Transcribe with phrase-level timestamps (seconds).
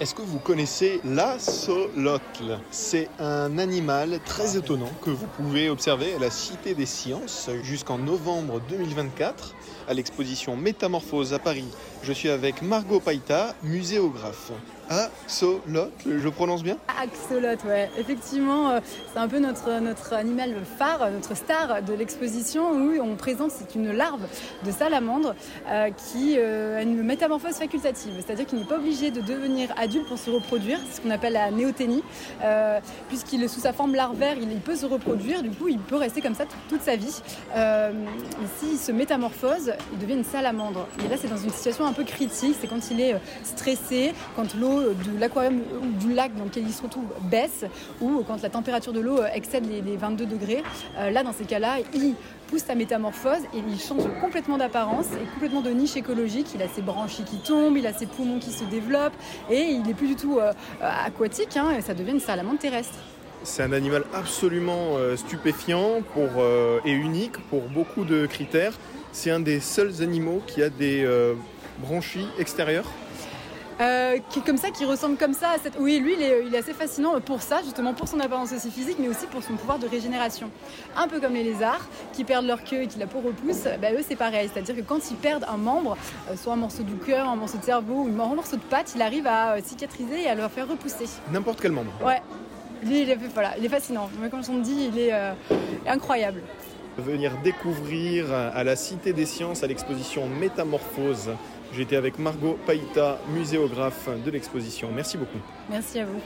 [0.00, 6.18] Est-ce que vous connaissez l'asolotl C'est un animal très étonnant que vous pouvez observer à
[6.18, 9.54] la Cité des Sciences jusqu'en novembre 2024
[9.88, 11.68] à l'exposition Métamorphose à Paris.
[12.02, 14.50] Je suis avec Margot Païta, muséographe.
[14.90, 16.76] Axolotl, je prononce bien?
[17.00, 17.90] Axolotl, ouais.
[17.98, 18.80] Effectivement, euh,
[19.12, 23.74] c'est un peu notre, notre animal phare, notre star de l'exposition où on présente, c'est
[23.74, 24.20] une larve
[24.64, 25.34] de salamandre
[25.68, 28.12] euh, qui euh, a une métamorphose facultative.
[28.24, 31.32] C'est-à-dire qu'il n'est pas obligé de devenir adulte pour se reproduire, c'est ce qu'on appelle
[31.34, 32.02] la néoténie.
[33.08, 36.20] Puisqu'il est sous sa forme larvaire, il, peut se reproduire, du coup il peut rester
[36.20, 37.22] comme ça toute, sa vie.
[38.58, 40.86] S'il se métamorphose, il devient une salamandre.
[41.04, 43.14] Et là c'est dans une situation un peu critique, c'est quand il est
[43.44, 47.64] stressé, quand l'eau de l'aquarium ou du lac dans lequel il se retrouve baisse
[48.00, 50.62] ou quand la température de l'eau excède les, 22 degrés.
[50.98, 52.14] Euh, là, dans ces cas-là, il
[52.48, 56.48] pousse sa métamorphose et il change complètement d'apparence et complètement de niche écologique.
[56.54, 59.14] Il a ses branchies qui tombent, il a ses poumons qui se développent
[59.50, 62.98] et il n'est plus du tout euh, aquatique, hein, et ça devient une salamandre terrestre.
[63.42, 66.30] C'est un animal absolument euh, stupéfiant pour,
[66.84, 68.72] et unique pour beaucoup de critères.
[69.12, 71.06] C'est un des seuls animaux qui a des
[71.78, 72.86] branchies extérieures
[73.80, 75.74] euh, qui comme ça, qui ressemble comme ça à cette.
[75.78, 79.08] Oui, lui, il est, assez fascinant pour ça, justement pour son apparence aussi physique, mais
[79.08, 80.50] aussi pour son pouvoir de régénération.
[80.96, 83.92] Un peu comme les lézards qui perdent leur queue et qui la peau repousse, bah,
[83.92, 84.48] eux c'est pareil.
[84.52, 85.96] C'est-à-dire que quand ils perdent un membre,
[86.30, 88.92] euh, soit un morceau du cœur, un morceau de cerveau ou un morceau de patte,
[88.94, 91.06] il arrive à euh, cicatriser et à leur faire repousser.
[91.32, 91.90] N'importe quel membre.
[92.04, 92.22] Ouais.
[92.84, 94.08] Lui, il est, voilà, il est fascinant.
[94.20, 95.12] Mais comme on dit, il est
[95.86, 96.42] incroyable
[96.98, 101.30] venir découvrir à la Cité des Sciences à l'exposition Métamorphose
[101.76, 104.90] J'étais avec Margot Païta, muséographe de l'exposition.
[104.94, 105.38] Merci beaucoup.
[105.68, 106.20] Merci à vous.